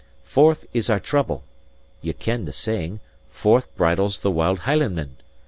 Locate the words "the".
2.45-2.51, 4.17-4.31